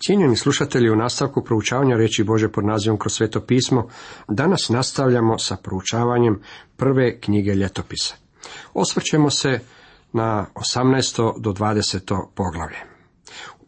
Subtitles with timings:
[0.00, 3.88] Cijenjeni slušatelji, u nastavku proučavanja reći Bože pod nazivom kroz sveto pismo,
[4.28, 6.40] danas nastavljamo sa proučavanjem
[6.76, 8.14] prve knjige ljetopisa.
[8.74, 9.60] Osvrćemo se
[10.12, 11.40] na 18.
[11.40, 12.26] do 20.
[12.34, 12.78] poglavlje.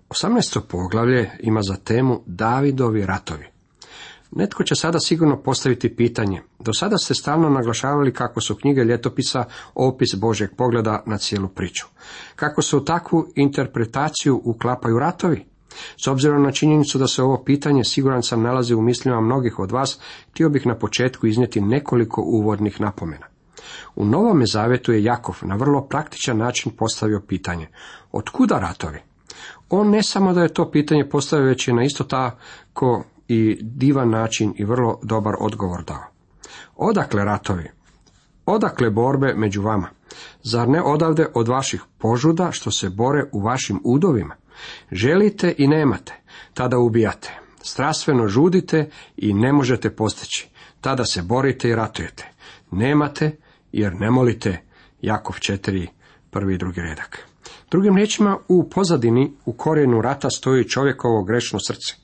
[0.09, 0.61] 18.
[0.69, 3.47] poglavlje ima za temu Davidovi ratovi.
[4.31, 6.43] Netko će sada sigurno postaviti pitanje.
[6.59, 9.45] Do sada ste stalno naglašavali kako su knjige ljetopisa
[9.75, 11.87] opis Božeg pogleda na cijelu priču.
[12.37, 15.50] Kako se u takvu interpretaciju uklapaju ratovi?
[15.97, 19.71] S obzirom na činjenicu da se ovo pitanje siguran sam nalazi u mislima mnogih od
[19.71, 20.01] vas,
[20.31, 23.27] htio bih na početku iznijeti nekoliko uvodnih napomena.
[23.97, 27.67] U Novome Zavetu je Jakov na vrlo praktičan način postavio pitanje.
[28.13, 28.99] Od kuda ratovi?
[29.71, 34.11] On ne samo da je to pitanje postavio, već je na isto tako i divan
[34.11, 36.05] način i vrlo dobar odgovor dao.
[36.77, 37.71] Odakle ratovi?
[38.47, 39.89] Odakle borbe među vama?
[40.43, 44.35] Zar ne odavde od vaših požuda što se bore u vašim udovima?
[44.93, 46.15] Želite i nemate,
[46.55, 47.39] tada ubijate.
[47.63, 50.49] Strastveno žudite i ne možete postići.
[50.81, 52.31] Tada se borite i ratujete.
[52.71, 53.37] Nemate
[53.73, 54.63] jer ne molite.
[55.03, 55.87] Jakov 4,
[56.31, 57.27] prvi i drugi redak.
[57.71, 61.95] Drugim riječima, u pozadini, u korijenu rata stoji čovjekovo grešno srce.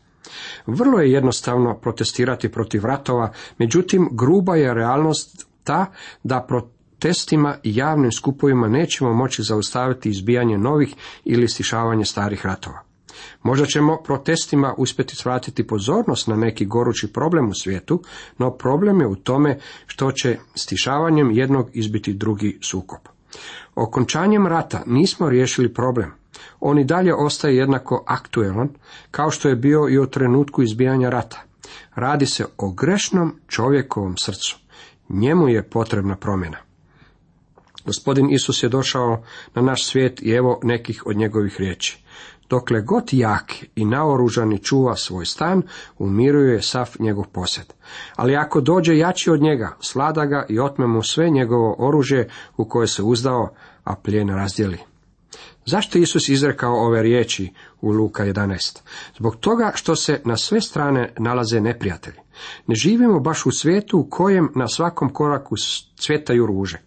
[0.67, 5.87] Vrlo je jednostavno protestirati protiv ratova, međutim, gruba je realnost ta
[6.23, 6.47] da
[7.07, 12.81] protestima i javnim skupovima nećemo moći zaustaviti izbijanje novih ili stišavanje starih ratova.
[13.43, 18.03] Možda ćemo protestima uspjeti svratiti pozornost na neki gorući problem u svijetu,
[18.39, 23.01] no problem je u tome što će stišavanjem jednog izbiti drugi sukob.
[23.75, 26.13] Okončanjem rata nismo riješili problem.
[26.61, 28.69] On i dalje ostaje jednako aktuelan,
[29.11, 31.43] kao što je bio i u trenutku izbijanja rata.
[31.95, 34.59] Radi se o grešnom čovjekovom srcu.
[35.09, 36.66] Njemu je potrebna promjena.
[37.87, 39.23] Gospodin Isus je došao
[39.55, 41.99] na naš svijet i evo nekih od njegovih riječi.
[42.51, 45.63] Dokle god jak i naoružani čuva svoj stan,
[45.99, 47.67] umiruje sav njegov posjed.
[48.17, 52.69] Ali ako dođe jači od njega, slada ga i otme mu sve njegovo oružje u
[52.69, 53.55] koje se uzdao,
[53.85, 54.79] a plijen razdjeli.
[55.67, 58.79] Zašto Isus izrekao ove riječi u Luka 11?
[59.17, 62.19] Zbog toga što se na sve strane nalaze neprijatelji.
[62.67, 65.55] Ne živimo baš u svijetu u kojem na svakom koraku
[65.97, 66.79] cvjetaju ruže.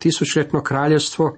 [0.00, 1.36] Tisućljetno kraljevstvo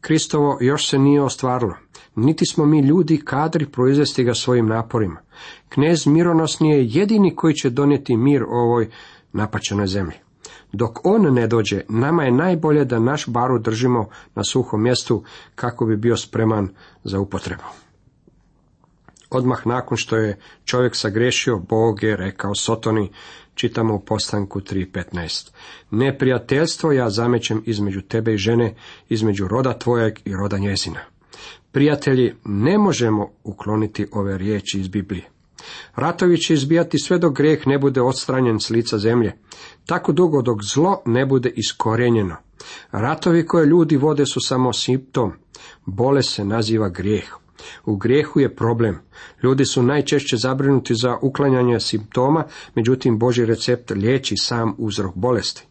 [0.00, 1.74] Kristovo još se nije ostvarilo.
[2.14, 5.20] Niti smo mi ljudi kadri proizvesti ga svojim naporima.
[5.68, 8.90] Knez mironosni je jedini koji će donijeti mir ovoj
[9.32, 10.16] napačenoj zemlji.
[10.72, 15.24] Dok on ne dođe, nama je najbolje da naš baru držimo na suhom mjestu
[15.54, 16.68] kako bi bio spreman
[17.04, 17.62] za upotrebu.
[19.30, 23.10] Odmah nakon što je čovjek sagrešio, Bog je rekao Sotoni,
[23.54, 25.50] čitamo u postanku 3.15.
[25.90, 28.74] Neprijateljstvo ja zamećem između tebe i žene,
[29.08, 31.00] između roda tvojeg i roda njezina.
[31.72, 35.28] Prijatelji, ne možemo ukloniti ove riječi iz Biblije.
[35.94, 39.32] Ratovi će izbijati sve dok grijeh ne bude odstranjen s lica zemlje,
[39.86, 42.36] tako dugo dok zlo ne bude iskorijenjeno.
[42.90, 45.32] Ratovi koje ljudi vode su samo simptom,
[45.86, 47.40] bole se naziva grijeh.
[47.84, 48.98] U grijehu je problem.
[49.42, 52.44] Ljudi su najčešće zabrinuti za uklanjanje simptoma,
[52.74, 55.66] međutim Boži recept liječi sam uzrok bolesti.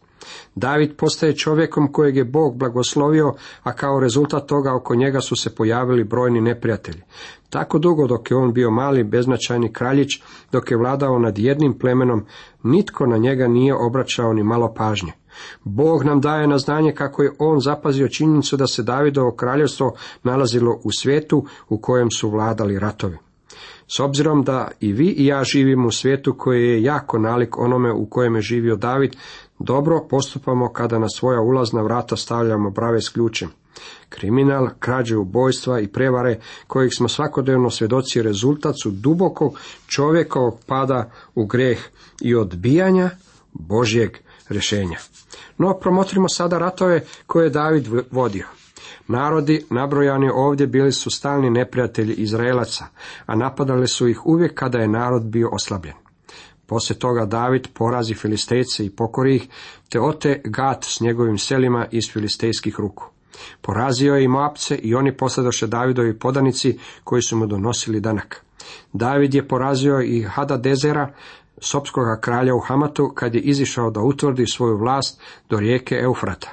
[0.54, 5.54] David postaje čovjekom kojeg je Bog blagoslovio, a kao rezultat toga oko njega su se
[5.54, 7.02] pojavili brojni neprijatelji.
[7.50, 10.08] Tako dugo dok je on bio mali, beznačajni kraljić,
[10.52, 12.26] dok je vladao nad jednim plemenom,
[12.62, 15.12] nitko na njega nije obraćao ni malo pažnje.
[15.64, 20.80] Bog nam daje na znanje kako je on zapazio činjenicu da se Davidovo kraljevstvo nalazilo
[20.84, 23.16] u svijetu u kojem su vladali ratovi.
[23.92, 27.92] S obzirom da i vi i ja živimo u svijetu koji je jako nalik onome
[27.92, 29.16] u kojem je živio David,
[29.58, 33.48] dobro postupamo kada na svoja ulazna vrata stavljamo brave s ključem.
[34.08, 41.46] Kriminal, krađe, ubojstva i prevare kojih smo svakodnevno svjedoci rezultat su dubokog čovjekovog pada u
[41.46, 41.78] greh
[42.20, 43.10] i odbijanja
[43.52, 44.16] Božjeg
[44.50, 44.98] rješenja.
[45.58, 48.46] No, promotrimo sada ratove koje je David vodio.
[49.08, 52.86] Narodi nabrojani ovdje bili su stalni neprijatelji Izraelaca,
[53.26, 55.94] a napadali su ih uvijek kada je narod bio oslabljen.
[56.66, 59.48] Poslije toga David porazi Filistejce i pokori ih,
[59.88, 63.04] te ote Gat s njegovim selima iz filistejskih ruku.
[63.60, 68.44] Porazio je i Moabce i oni posladoše Davidovi podanici koji su mu donosili danak.
[68.92, 71.12] David je porazio i Hadadezera,
[71.60, 76.50] sopskoga kralja u Hamatu, kad je izišao da utvrdi svoju vlast do rijeke Eufrata.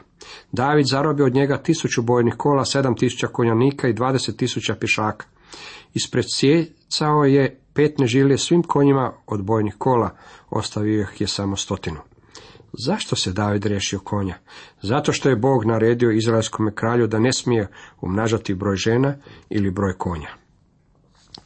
[0.51, 5.25] David zarobio od njega tisuću bojnih kola, sedam tisuća konjanika i dvadeset tisuća pišaka.
[5.94, 10.09] Ispred sjecao je pet nežilje svim konjima od bojnih kola,
[10.50, 12.00] ostavio ih je samo stotinu.
[12.74, 14.36] Zašto se David riješio konja?
[14.81, 17.68] Zato što je Bog naredio izraelskom kralju da ne smije
[18.01, 19.15] umnažati broj žena
[19.50, 20.47] ili broj konja.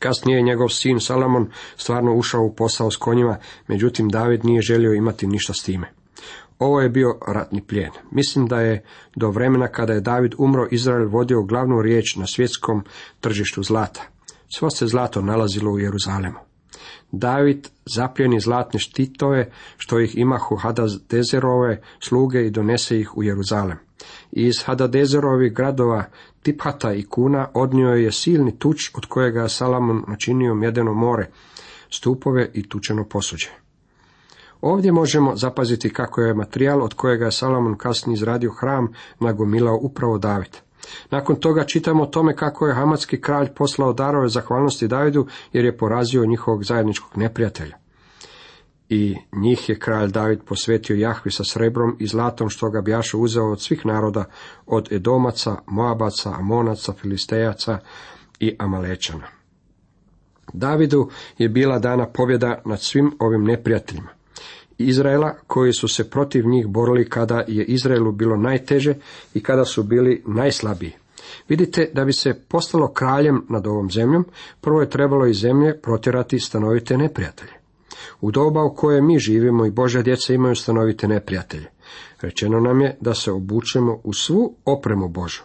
[0.02, 3.38] Kasnije je njegov sin Salamon stvarno ušao u posao s konjima,
[3.68, 5.94] međutim David nije želio imati ništa s time.
[6.60, 7.92] Ovo je bio ratni plijen.
[8.12, 8.84] Mislim da je
[9.16, 12.84] do vremena kada je David umro, Izrael vodio glavnu riječ na svjetskom
[13.20, 14.02] tržištu zlata.
[14.58, 16.51] Svo se zlato nalazilo u Jeruzalemu.
[17.12, 23.78] David zapljeni zlatne štitove, što ih imahu Hadadezerove sluge i donese ih u Jeruzalem.
[24.32, 26.06] Iz Hadadezerovih gradova
[26.44, 31.30] Tiphata i Kuna odnio je silni tuč od kojega je Salamon načinio mjedeno more,
[31.90, 33.50] stupove i tučeno posuđe.
[34.62, 40.18] Ovdje možemo zapaziti kako je materijal od kojega je Salomon kasnije izradio hram nagomilao upravo
[40.18, 40.58] David.
[41.10, 45.78] Nakon toga čitamo o tome kako je hamatski kralj poslao darove zahvalnosti Davidu jer je
[45.78, 47.78] porazio njihovog zajedničkog neprijatelja.
[48.90, 53.52] I njih je kralj David posvetio Jahvi sa srebrom i zlatom što ga bjaše uzeo
[53.52, 54.26] od svih naroda,
[54.66, 57.80] od Edomaca, Moabaca, Amonaca, Filistejaca
[58.40, 59.28] i Amalečana.
[60.54, 64.21] Davidu je bila dana pobjeda nad svim ovim neprijateljima.
[64.82, 68.94] Izraela koji su se protiv njih borili kada je Izraelu bilo najteže
[69.34, 70.92] i kada su bili najslabiji.
[71.50, 74.26] Vidite, da bi se postalo kraljem nad ovom zemljom,
[74.62, 77.52] prvo je trebalo iz zemlje protjerati stanovite neprijatelje.
[78.22, 81.66] U doba u koje mi živimo i Božja djeca imaju stanovite neprijatelje.
[82.22, 85.42] Rečeno nam je da se obučemo u svu opremu Božu.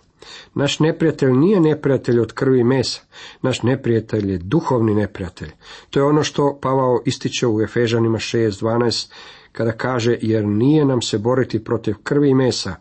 [0.55, 3.01] Naš neprijatelj nije neprijatelj od krvi i mesa.
[3.43, 5.51] Naš neprijatelj je duhovni neprijatelj.
[5.91, 9.11] To je ono što Pavao ističe u Efežanima 6.12
[9.53, 12.75] kada kaže jer nije nam se boriti protiv krvi i mesa,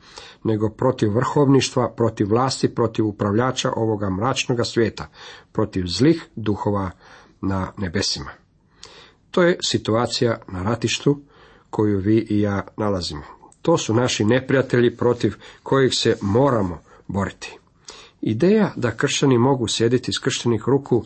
[0.43, 5.07] nego protiv vrhovništva, protiv vlasti, protiv upravljača ovoga mračnoga svijeta,
[5.51, 6.91] protiv zlih duhova
[7.41, 8.31] na nebesima.
[9.31, 11.21] To je situacija na ratištu
[11.69, 13.23] koju vi i ja nalazimo.
[13.61, 17.57] To su naši neprijatelji protiv kojih se moramo boriti.
[18.21, 21.03] Ideja da kršćani mogu sjediti skrštenih ruku,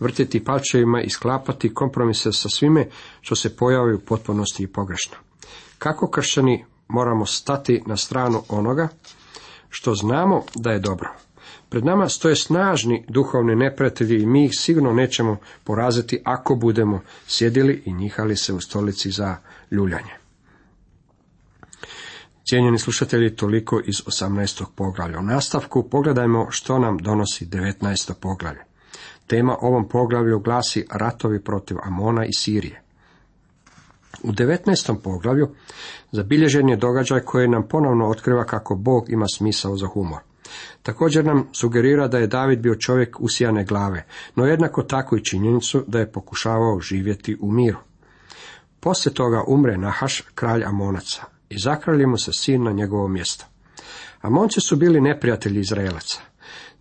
[0.00, 2.88] vrtiti palčevima i sklapati kompromise sa svime
[3.20, 5.16] što se pojavi u potpunosti i pogrešno.
[5.78, 8.88] Kako kršćani moramo stati na stranu onoga
[9.68, 11.10] što znamo da je dobro.
[11.68, 17.82] Pred nama stoje snažni duhovni neprijatelji i mi ih sigurno nećemo poraziti ako budemo sjedili
[17.84, 19.36] i njihali se u stolici za
[19.70, 20.25] ljuljanje.
[22.48, 24.64] Cijenjeni slušatelji, toliko iz 18.
[24.76, 25.18] poglavlja.
[25.18, 28.12] U nastavku pogledajmo što nam donosi 19.
[28.20, 28.60] poglavlje.
[29.26, 32.82] Tema ovom poglavlju glasi ratovi protiv Amona i Sirije.
[34.22, 35.02] U 19.
[35.02, 35.54] poglavlju
[36.12, 40.20] zabilježen je događaj koji nam ponovno otkriva kako Bog ima smisao za humor.
[40.82, 45.84] Također nam sugerira da je David bio čovjek usijane glave, no jednako tako i činjenicu
[45.86, 47.78] da je pokušavao živjeti u miru.
[48.80, 53.44] Poslije toga umre Nahaš, kralj Amonaca, i zakralji mu se sin na njegovo mjesto.
[54.20, 56.20] Amonci su bili neprijatelji Izraelaca.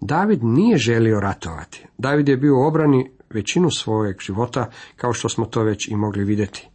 [0.01, 1.85] David nije želio ratovati.
[1.97, 6.23] David je bio u obrani većinu svojeg života, kao što smo to već i mogli
[6.23, 6.67] vidjeti.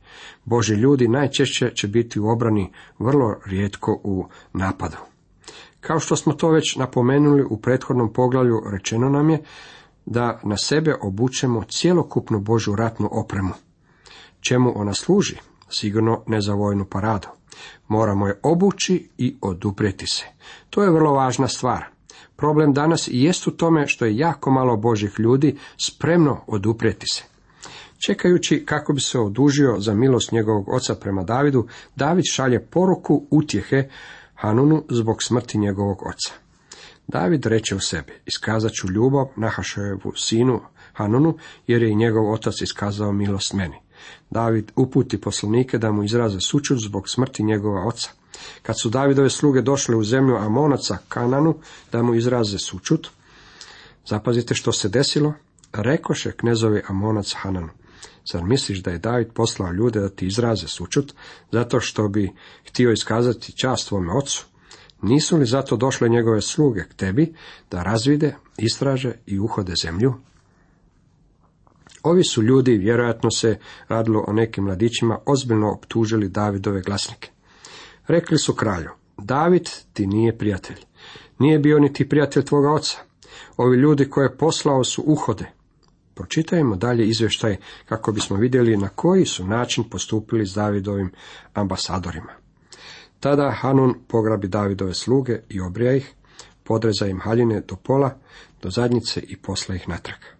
[0.44, 4.96] Boži ljudi najčešće će biti u obrani, vrlo rijetko u napadu.
[5.80, 9.42] Kao što smo to već napomenuli u prethodnom poglavlju, rečeno nam je
[10.06, 13.52] da na sebe obučemo cjelokupnu Božu ratnu opremu.
[14.40, 15.36] Čemu ona služi?
[15.70, 17.28] Sigurno ne za vojnu paradu.
[17.88, 20.24] Moramo je obući i oduprijeti se.
[20.70, 21.84] To je vrlo važna stvar.
[22.36, 27.24] Problem danas jest u tome što je jako malo Božih ljudi spremno oduprijeti se.
[28.06, 31.66] Čekajući kako bi se odužio za milost njegovog oca prema Davidu,
[31.96, 33.88] David šalje poruku utjehe
[34.34, 36.32] Hanunu zbog smrti njegovog oca.
[37.08, 40.60] David reče u sebi, iskazat ću ljubav Nahašojevu sinu
[40.92, 43.76] Hanunu, jer je i njegov otac iskazao milost meni.
[44.30, 48.10] David uputi poslanike da mu izraze sučut zbog smrti njegova oca.
[48.62, 51.54] Kad su Davidove sluge došle u zemlju Amonaca Kananu
[51.92, 53.08] da mu izraze sučut,
[54.06, 55.34] zapazite što se desilo,
[55.72, 57.68] rekoše knezovi Amonac Hananu.
[58.32, 61.14] Zar misliš da je David poslao ljude da ti izraze sučut,
[61.52, 62.32] zato što bi
[62.64, 64.46] htio iskazati čast tvome ocu?
[65.02, 67.34] Nisu li zato došle njegove sluge k tebi
[67.70, 70.14] da razvide, istraže i uhode zemlju?
[72.02, 77.30] Ovi su ljudi, vjerojatno se radilo o nekim mladićima, ozbiljno optužili Davidove glasnike.
[78.06, 80.78] Rekli su kralju, David ti nije prijatelj.
[81.38, 82.98] Nije bio niti prijatelj tvoga oca.
[83.56, 85.50] Ovi ljudi koje je poslao su uhode.
[86.14, 91.12] Pročitajmo dalje izvještaj kako bismo vidjeli na koji su način postupili s Davidovim
[91.54, 92.32] ambasadorima.
[93.20, 96.14] Tada Hanun pograbi Davidove sluge i obrija ih,
[96.64, 98.18] podreza im haljine do pola,
[98.62, 100.39] do zadnjice i posla ih natrag.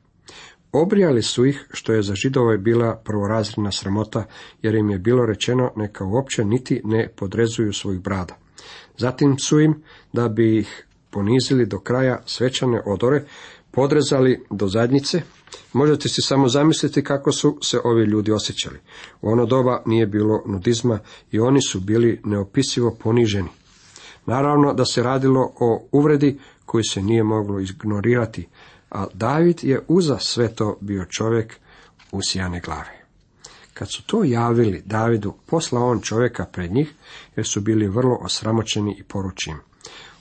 [0.72, 4.24] Obrijali su ih, što je za židove bila prvorazredna sramota,
[4.62, 8.36] jer im je bilo rečeno neka uopće niti ne podrezuju svojih brada.
[8.98, 13.24] Zatim su im, da bi ih ponizili do kraja svečane odore,
[13.70, 15.22] podrezali do zadnjice,
[15.72, 18.78] možete si samo zamisliti kako su se ovi ljudi osjećali.
[19.22, 20.98] U ono doba nije bilo nudizma
[21.30, 23.48] i oni su bili neopisivo poniženi.
[24.26, 28.48] Naravno da se radilo o uvredi koju se nije moglo ignorirati,
[28.90, 31.56] a David je uza sve to bio čovjek
[32.12, 33.04] usijane glave.
[33.74, 36.92] Kad su to javili Davidu, poslao on čovjeka pred njih,
[37.36, 39.56] jer su bili vrlo osramoćeni i poručim.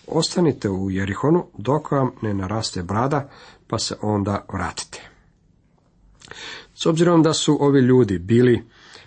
[0.07, 3.29] Ostanite u Jerihonu dok vam ne naraste brada,
[3.67, 5.09] pa se onda vratite.
[6.73, 8.63] S obzirom da su ovi ljudi bili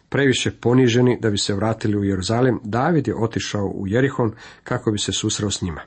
[0.08, 4.32] previše poniženi da bi se vratili u Jeruzalem, David je otišao u Jerihon
[4.64, 5.80] kako bi se susreo s njima.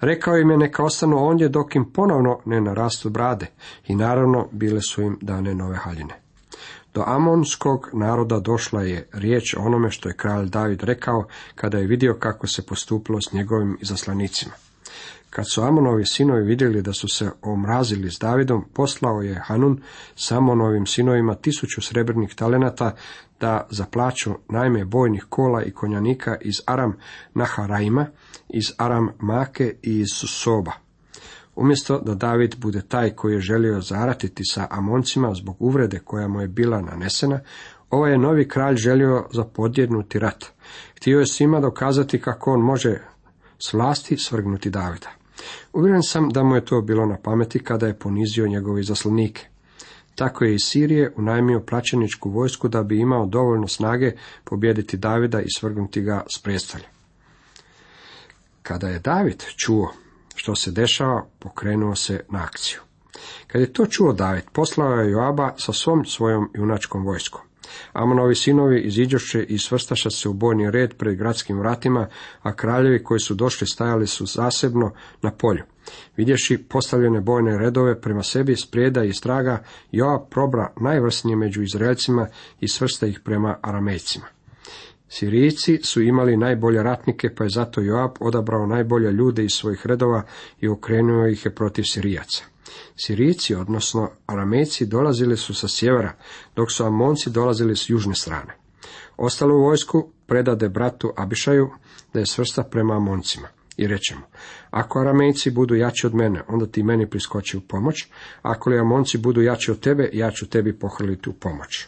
[0.00, 3.46] Rekao im je neka ostanu ondje dok im ponovno ne narastu brade
[3.86, 6.14] i naravno bile su im dane nove haljine.
[6.94, 11.24] Do amonskog naroda došla je riječ o onome što je kralj David rekao
[11.54, 14.52] kada je vidio kako se postupilo s njegovim izaslanicima.
[15.30, 19.82] Kad su Amonovi sinovi vidjeli da su se omrazili s Davidom, poslao je Hanun
[20.16, 22.94] s Amonovim sinovima tisuću srebrnih talenata
[23.42, 26.96] da zaplaću najme bojnih kola i konjanika iz Aram
[27.34, 28.06] Naharaima,
[28.48, 30.72] iz Aram Make i iz Soba.
[31.56, 36.40] Umjesto da David bude taj koji je želio zaratiti sa Amoncima zbog uvrede koja mu
[36.40, 37.40] je bila nanesena,
[37.90, 40.44] ovaj je novi kralj želio zapodjednuti rat.
[40.96, 42.98] Htio je svima dokazati kako on može
[43.58, 45.10] s vlasti svrgnuti Davida.
[45.72, 49.51] Uvjeren sam da mu je to bilo na pameti kada je ponizio njegove zaslanike.
[50.14, 54.12] Tako je iz Sirije unajmio plaćeničku vojsku da bi imao dovoljno snage
[54.44, 56.86] pobijediti Davida i svrgnuti ga s predstavlja.
[58.62, 59.92] Kada je David čuo
[60.34, 62.80] što se dešava, pokrenuo se na akciju.
[63.46, 67.40] Kad je to čuo David, poslao je Joaba sa svom svojom junačkom vojskom.
[67.92, 72.08] Amonovi sinovi iziđoše i svrstaša se u bojni red pred gradskim vratima,
[72.42, 74.92] a kraljevi koji su došli stajali su zasebno
[75.22, 75.62] na polju.
[76.16, 82.28] Vidješi postavljene bojne redove prema sebi sprijeda i straga, Joab probra najvrsnije među Izraelcima
[82.60, 84.26] i svrsta ih prema Aramejcima.
[85.08, 90.22] Sirijci su imali najbolje ratnike, pa je zato Joab odabrao najbolje ljude iz svojih redova
[90.60, 92.44] i okrenuo ih je protiv Sirijaca.
[92.96, 96.12] Sirijci, odnosno Aramejci, dolazili su sa sjevera,
[96.56, 98.56] dok su Amonci dolazili s južne strane.
[99.16, 101.70] Ostalo u vojsku predade bratu Abišaju
[102.12, 103.48] da je svrsta prema Amoncima.
[103.76, 104.20] I rećemo,
[104.70, 108.06] ako Aramejci budu jači od mene, onda ti meni priskoči u pomoć,
[108.42, 111.86] ako li Amonci budu jači od tebe, ja ću tebi pohrliti u pomoć.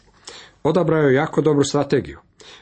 [0.63, 2.19] Odabrao je jako dobru strategiju.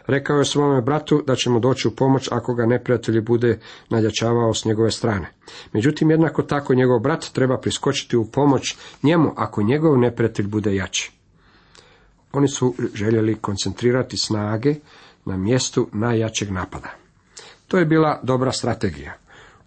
[0.07, 3.59] Rekao je svome bratu da će mu doći u pomoć ako ga neprijatelj bude
[3.91, 5.33] nadjačavao s njegove strane.
[5.73, 11.13] Međutim, jednako tako njegov brat treba priskočiti u pomoć njemu ako njegov neprijatelj bude jači.
[12.33, 14.75] Oni su željeli koncentrirati snage
[15.25, 17.02] na mjestu najjačeg napada.
[17.73, 19.13] To je bila dobra strategija.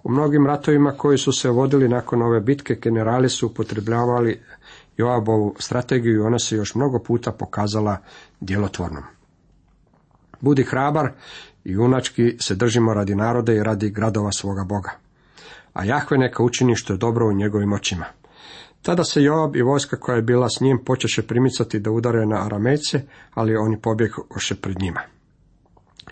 [0.04, 4.42] U mnogim ratovima koji su se vodili nakon ove bitke, generali su upotrebljavali
[4.98, 7.98] Joabovu strategiju i ona se još mnogo puta pokazala
[8.40, 9.04] djelotvornom.
[10.42, 11.12] Budi hrabar
[11.64, 14.92] i junački se držimo radi naroda i radi gradova svoga Boga.
[15.74, 18.06] A Jahve neka učini što je dobro u njegovim očima.
[18.82, 22.46] Tada se Joab i vojska koja je bila s njim počeše primicati da udare na
[22.46, 23.02] Aramejce,
[23.34, 25.15] ali oni pobjegoše pred njima.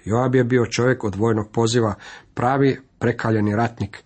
[0.05, 1.95] Joab je bio čovjek od vojnog poziva,
[2.33, 4.03] pravi prekaljeni ratnik,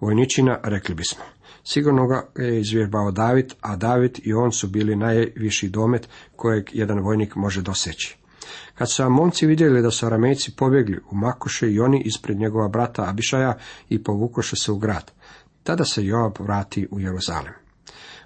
[0.00, 1.24] vojničina, rekli bismo.
[1.64, 6.98] Sigurno ga je izvjerbao David, a David i on su bili najviši domet kojeg jedan
[6.98, 8.16] vojnik može doseći.
[8.74, 13.58] Kad su Amonci vidjeli da su Aramejci pobjegli, umakoše i oni ispred njegova brata Abišaja
[13.88, 15.12] i povukoše se u grad.
[15.62, 17.52] Tada se Joab vrati u Jeruzalem.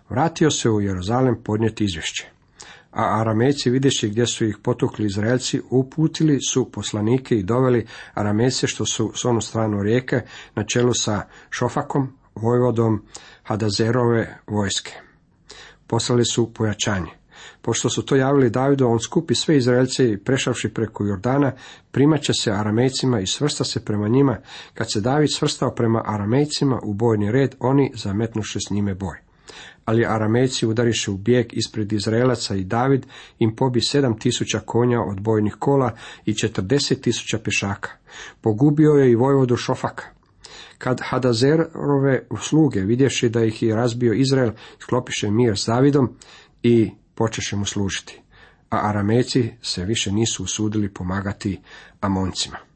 [0.08, 2.37] Vratio se u Jeruzalem podnijeti izvješće.
[2.90, 8.86] A Aramejci vidješi gdje su ih potukli Izraelci, uputili su poslanike i doveli Aramejce što
[8.86, 10.20] su s onu stranu rijeke
[10.54, 13.02] na čelu sa Šofakom, vojvodom
[13.42, 14.92] Hadazerove vojske.
[15.86, 17.10] Poslali su pojačanje.
[17.62, 21.52] Pošto su to javili Davidu, on skupi sve Izraelce i prešavši preko Jordana,
[21.90, 24.38] primaće se Aramejcima i svrsta se prema njima.
[24.74, 29.27] Kad se David svrstao prema Aramejcima u bojni red, oni zametnuše s njime boj.
[29.88, 33.06] Ali Aramejci udariše u bijeg ispred Izraelaca i David
[33.38, 37.90] im pobi sedam tisuća konja od bojnih kola i četrdeset tisuća pešaka.
[38.40, 40.04] Pogubio je i vojvodu Šofaka.
[40.78, 46.16] Kad Hadazerove sluge vidješi da ih je razbio Izrael, sklopiše mir s Davidom
[46.62, 48.20] i počeše mu služiti,
[48.70, 51.60] a Aramejci se više nisu usudili pomagati
[52.00, 52.67] Amoncima.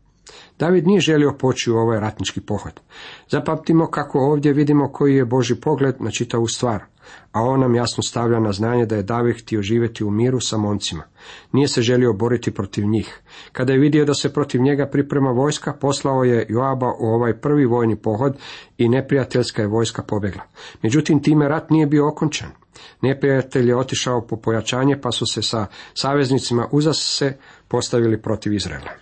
[0.63, 2.81] David nije želio poći u ovaj ratnički pohod.
[3.29, 6.85] Zapamtimo kako ovdje vidimo koji je Boži pogled na čitavu stvar,
[7.33, 10.57] a on nam jasno stavlja na znanje da je David htio živjeti u miru sa
[10.57, 11.03] moncima.
[11.53, 13.21] Nije se želio boriti protiv njih.
[13.53, 17.65] Kada je vidio da se protiv njega priprema vojska, poslao je Joaba u ovaj prvi
[17.65, 18.37] vojni pohod
[18.79, 20.43] i neprijateljska je vojska pobjegla.
[20.83, 22.51] Međutim, time rat nije bio okončan.
[23.01, 27.37] Neprijatelj je otišao po pojačanje, pa su se sa saveznicima uzas se
[27.69, 29.02] postavili protiv Izraela.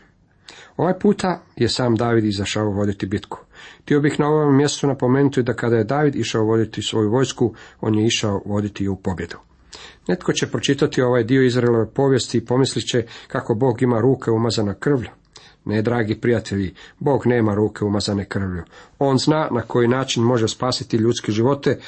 [0.77, 3.39] Ovaj puta je sam David izašao voditi bitku.
[3.83, 7.99] Htio bih na ovom mjestu napomenuti da kada je David išao voditi svoju vojsku, on
[7.99, 9.37] je išao voditi u pobjedu.
[10.09, 14.75] Netko će pročitati ovaj dio Izraelove povijesti i pomislit će kako Bog ima ruke umazana
[14.75, 15.09] krvlju.
[15.65, 18.62] Ne, dragi prijatelji, Bog nema ruke umazane krvlju.
[18.99, 21.79] On zna na koji način može spasiti ljudske živote,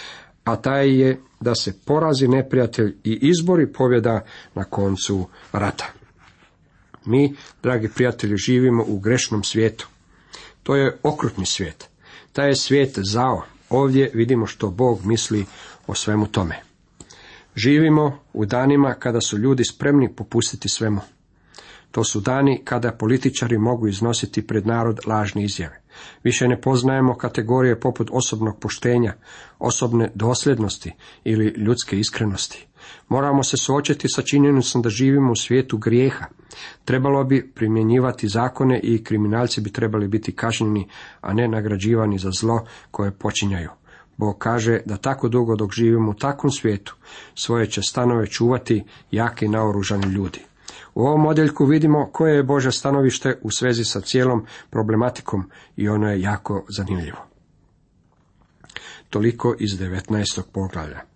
[0.45, 4.25] a taj je da se porazi neprijatelj i izbori pobjeda
[4.55, 6.02] na koncu rata.
[7.05, 9.89] Mi, dragi prijatelji, živimo u grešnom svijetu.
[10.63, 11.89] To je okrutni svijet.
[12.33, 13.43] Taj je svijet zao.
[13.71, 15.45] Ovdje vidimo što Bog misli
[15.87, 16.63] o svemu tome.
[17.57, 21.01] Živimo u danima kada su ljudi spremni popustiti svemu.
[21.91, 25.81] To su dani kada političari mogu iznositi pred narod lažne izjave.
[26.25, 29.15] Više ne poznajemo kategorije poput osobnog poštenja,
[29.59, 30.93] osobne dosljednosti
[31.25, 32.67] ili ljudske iskrenosti.
[33.09, 36.27] Moramo se suočiti sa činjenicom da živimo u svijetu grijeha.
[36.85, 40.89] Trebalo bi primjenjivati zakone i kriminalci bi trebali biti kažnjeni,
[41.21, 43.71] a ne nagrađivani za zlo koje počinjaju.
[44.17, 46.97] Bog kaže da tako dugo dok živimo u takvom svijetu,
[47.35, 50.41] svoje će stanove čuvati jaki naoružani ljudi.
[50.95, 56.11] U ovom modeljku vidimo koje je Bože stanovište u svezi sa cijelom problematikom i ono
[56.11, 57.19] je jako zanimljivo.
[59.11, 60.43] Toliko iz 19.
[60.53, 61.12] poglavlja.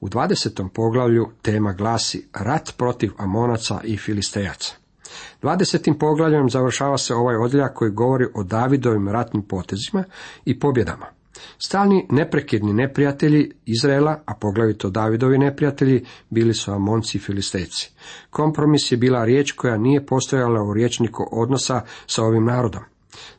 [0.00, 0.68] U 20.
[0.68, 4.74] poglavlju tema glasi rat protiv Amonaca i Filistejaca.
[5.42, 5.98] 20.
[5.98, 10.04] poglavljem završava se ovaj odjeljak koji govori o Davidovim ratnim potezima
[10.44, 11.06] i pobjedama.
[11.58, 17.92] Stalni neprekidni neprijatelji Izraela, a poglavito Davidovi neprijatelji, bili su Amonci i Filistejci.
[18.30, 22.82] Kompromis je bila riječ koja nije postojala u riječniku odnosa sa ovim narodom.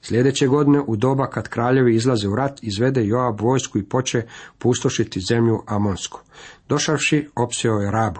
[0.01, 4.21] Sljedeće godine, u doba kad kraljevi izlaze u rat, izvede Joab vojsku i poče
[4.57, 6.19] pustošiti zemlju Amonsku.
[6.69, 8.19] Došavši, opsio je Rabu.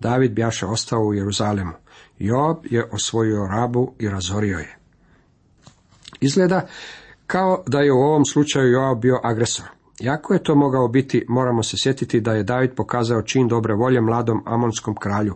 [0.00, 1.72] David bjaše ostao u Jeruzalemu.
[2.18, 4.78] Joab je osvojio Rabu i razorio je.
[6.20, 6.66] Izgleda
[7.26, 9.75] kao da je u ovom slučaju Joab bio agresor.
[10.00, 14.00] Jako je to mogao biti, moramo se sjetiti da je David pokazao čin dobre volje
[14.00, 15.34] mladom amonskom kralju.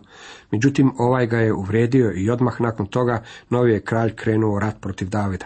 [0.51, 5.09] Međutim, ovaj ga je uvrijedio i odmah nakon toga novi je kralj krenuo rat protiv
[5.09, 5.45] Davida.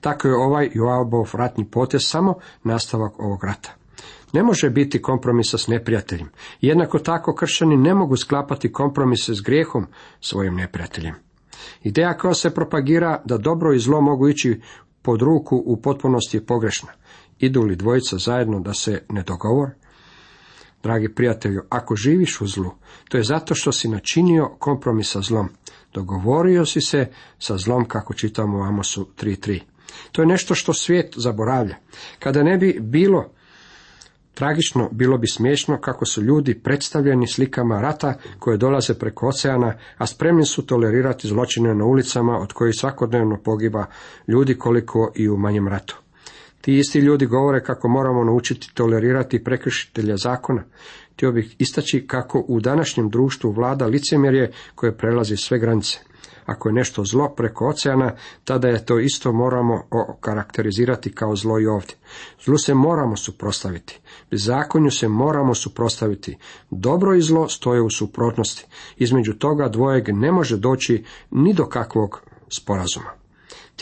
[0.00, 3.70] Tako je ovaj Joabov ratni potez samo nastavak ovog rata.
[4.32, 6.28] Ne može biti kompromisa s neprijateljem.
[6.60, 9.86] Jednako tako kršćani ne mogu sklapati kompromise s grijehom
[10.20, 11.14] svojim neprijateljem.
[11.82, 14.60] Ideja koja se propagira da dobro i zlo mogu ići
[15.02, 16.88] pod ruku u potpunosti je pogrešna.
[17.38, 19.70] Idu li dvojica zajedno da se ne dogovor?
[20.82, 22.70] Dragi prijatelju, ako živiš u zlu,
[23.08, 25.48] to je zato što si načinio kompromis sa zlom.
[25.94, 27.06] Dogovorio si se
[27.38, 29.60] sa zlom, kako čitamo u Amosu 3.3.
[30.12, 31.76] To je nešto što svijet zaboravlja.
[32.18, 33.30] Kada ne bi bilo
[34.34, 40.06] tragično, bilo bi smiješno kako su ljudi predstavljeni slikama rata koje dolaze preko oceana, a
[40.06, 43.86] spremni su tolerirati zločine na ulicama od kojih svakodnevno pogiba
[44.28, 46.01] ljudi koliko i u manjem ratu.
[46.62, 50.64] Ti isti ljudi govore kako moramo naučiti tolerirati prekršitelja zakona.
[51.12, 55.98] Htio bih istaći kako u današnjem društvu vlada licemjerje koje prelazi sve granice.
[56.46, 58.12] Ako je nešto zlo preko oceana,
[58.44, 61.96] tada je to isto moramo okarakterizirati kao zlo i ovdje.
[62.44, 64.00] Zlu se moramo suprostaviti.
[64.30, 66.38] Zakonju se moramo suprostaviti.
[66.70, 68.66] Dobro i zlo stoje u suprotnosti.
[68.96, 73.21] Između toga dvojeg ne može doći ni do kakvog sporazuma.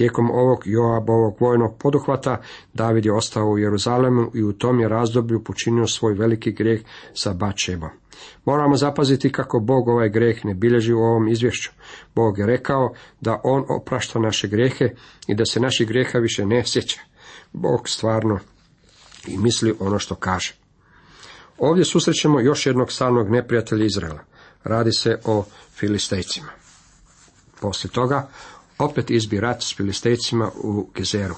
[0.01, 2.41] Tijekom ovog Joabovog vojnog poduhvata
[2.75, 6.81] David je ostao u Jeruzalemu i u tom je razdoblju počinio svoj veliki grijeh
[7.15, 7.91] sa Bačebom.
[8.45, 11.71] Moramo zapaziti kako Bog ovaj grijeh ne bilježi u ovom izvješću.
[12.15, 14.89] Bog je rekao da On oprašta naše grijehe
[15.27, 17.01] i da se naših grijeha više ne sjeća.
[17.53, 18.39] Bog stvarno
[19.27, 20.55] i misli ono što kaže.
[21.59, 24.21] Ovdje susrećemo još jednog stalnog neprijatelja Izraela.
[24.65, 26.51] Radi se o Filistejcima.
[27.61, 28.29] Poslije toga
[28.81, 31.35] opet izbi rat s Filistejcima u Gezeru.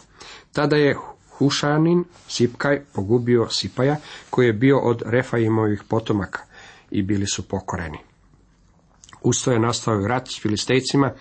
[0.52, 0.96] Tada je
[1.38, 3.96] Hušanin Sipkaj pogubio Sipaja,
[4.30, 6.40] koji je bio od Refaimovih potomaka
[6.90, 7.98] i bili su pokoreni.
[9.22, 11.12] Usto je nastao rat s Filistejcima,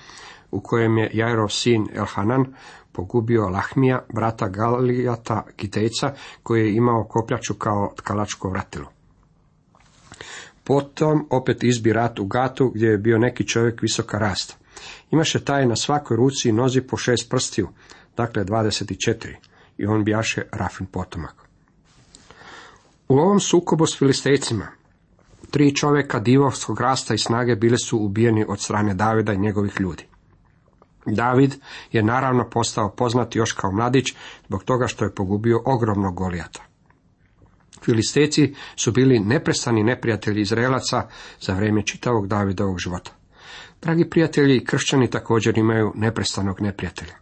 [0.52, 2.46] u kojem je Jairov sin Elhanan
[2.92, 8.92] pogubio Lahmija, brata Galijata Gitejca, koji je imao kopljaču kao tkalačko vratilo.
[10.64, 14.61] Potom opet izbi rat u Gatu, gdje je bio neki čovjek visoka rasta.
[15.12, 17.70] Imaše taj na svakoj ruci i nozi po šest prstiju.
[18.18, 19.36] dakle 24,
[19.78, 21.36] i on bijaše Rafin potomak.
[23.08, 24.68] U ovom sukobu s filistejcima,
[25.52, 30.06] tri čovjeka divovskog rasta i snage bile su ubijeni od strane Davida i njegovih ljudi.
[31.06, 31.56] David
[31.92, 34.14] je naravno postao poznat još kao mladić
[34.48, 36.64] zbog toga što je pogubio ogromnog golijata.
[37.86, 41.08] Filisteci su bili neprestani neprijatelji Izraelaca
[41.40, 43.21] za vrijeme čitavog Davidovog života.
[43.82, 47.14] Dragi prijatelji kršćani također imaju neprestanog neprijatelja.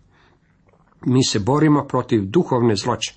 [1.05, 3.13] Mi se borimo protiv duhovne zloće.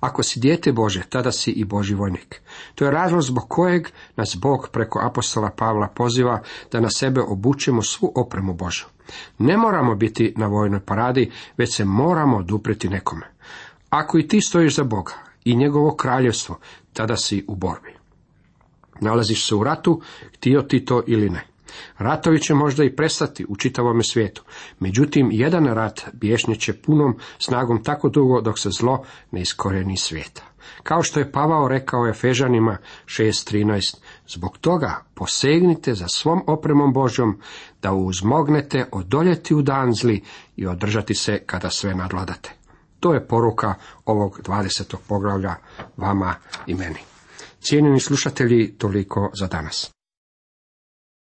[0.00, 2.42] Ako si dijete Bože, tada si i Boži vojnik.
[2.74, 7.82] To je razlog zbog kojeg nas Bog preko apostola Pavla poziva da na sebe obučemo
[7.82, 8.86] svu opremu Božu.
[9.38, 13.26] Ne moramo biti na vojnoj paradi, već se moramo dupreti nekome.
[13.90, 15.12] Ako i ti stojiš za Boga
[15.44, 16.58] i njegovo kraljevstvo,
[16.92, 17.94] tada si u borbi.
[19.00, 20.00] Nalaziš se u ratu,
[20.36, 21.51] htio ti to ili ne.
[21.98, 24.42] Ratovi će možda i prestati u čitavome svijetu,
[24.80, 30.42] međutim jedan rat bješnjeće punom snagom tako dugo dok se zlo ne iskoreni svijeta.
[30.82, 33.96] Kao što je Pavao rekao Efežanima 6.13,
[34.28, 37.40] zbog toga posegnite za svom opremom Božjom,
[37.82, 40.22] da uzmognete odoljeti u dan zli
[40.56, 42.52] i održati se kada sve nadladate.
[43.00, 44.96] To je poruka ovog 20.
[45.08, 45.54] poglavlja
[45.96, 46.34] vama
[46.66, 46.98] i meni.
[47.60, 49.90] Cijenjeni slušatelji, toliko za danas.